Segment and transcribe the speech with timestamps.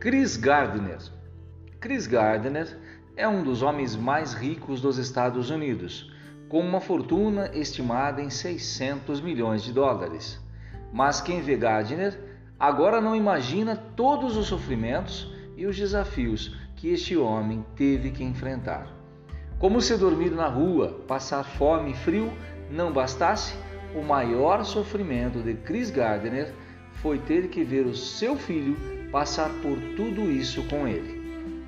[0.00, 0.98] Chris Gardner.
[1.80, 2.78] Chris Gardner
[3.16, 6.12] é um dos homens mais ricos dos Estados Unidos,
[6.48, 10.40] com uma fortuna estimada em 600 milhões de dólares.
[10.92, 12.16] Mas quem vê Gardner
[12.60, 18.86] agora não imagina todos os sofrimentos e os desafios que este homem teve que enfrentar.
[19.58, 22.32] Como se dormir na rua, passar fome e frio
[22.70, 23.52] não bastasse,
[23.96, 26.54] o maior sofrimento de Chris Gardner
[27.02, 28.76] foi ter que ver o seu filho
[29.10, 31.18] passar por tudo isso com ele.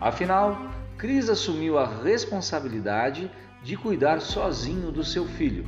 [0.00, 3.30] Afinal, Chris assumiu a responsabilidade
[3.62, 5.64] de cuidar sozinho do seu filho.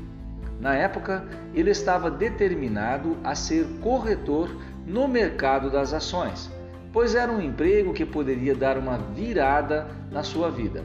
[0.60, 4.48] Na época, ele estava determinado a ser corretor
[4.86, 6.50] no mercado das ações,
[6.92, 10.84] pois era um emprego que poderia dar uma virada na sua vida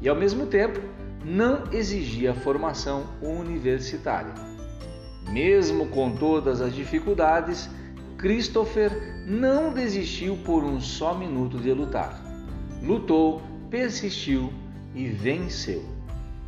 [0.00, 0.80] e, ao mesmo tempo,
[1.24, 4.34] não exigia formação universitária.
[5.30, 7.70] Mesmo com todas as dificuldades,
[8.22, 12.22] Christopher não desistiu por um só minuto de lutar.
[12.80, 14.52] Lutou, persistiu
[14.94, 15.84] e venceu.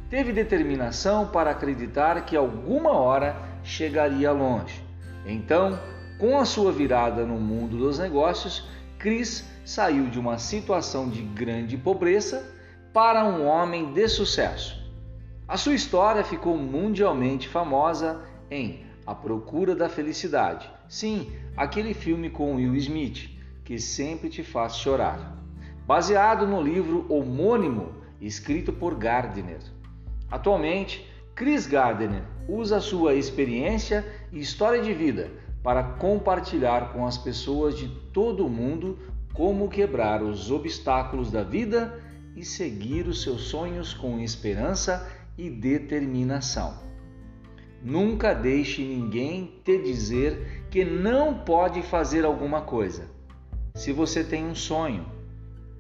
[0.09, 4.81] Teve determinação para acreditar que alguma hora chegaria longe.
[5.27, 5.77] Então,
[6.17, 11.77] com a sua virada no mundo dos negócios, Chris saiu de uma situação de grande
[11.77, 12.55] pobreza
[12.93, 14.81] para um homem de sucesso.
[15.49, 20.71] A sua história ficou mundialmente famosa em A Procura da Felicidade.
[20.89, 23.31] Sim, aquele filme com Will Smith,
[23.65, 25.37] que sempre te faz chorar.
[25.87, 29.61] Baseado no livro homônimo escrito por Gardner.
[30.31, 35.31] Atualmente, Chris Gardner usa sua experiência e história de vida
[35.63, 38.99] para compartilhar com as pessoas de todo o mundo
[39.33, 42.01] como quebrar os obstáculos da vida
[42.37, 46.79] e seguir os seus sonhos com esperança e determinação.
[47.85, 53.11] Nunca deixe ninguém te dizer que não pode fazer alguma coisa.
[53.75, 55.05] Se você tem um sonho,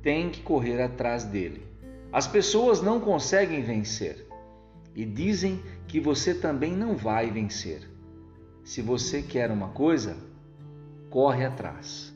[0.02, 1.66] tem que correr atrás dele.
[2.12, 4.28] As pessoas não conseguem vencer
[4.94, 7.88] e dizem que você também não vai vencer.
[8.62, 10.16] Se você quer uma coisa,
[11.08, 12.13] corre atrás.